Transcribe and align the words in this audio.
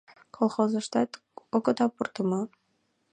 Колхозышкыжат 0.35 1.11
огыда 1.55 1.85
пурто 1.95 2.21
мо? 2.29 2.41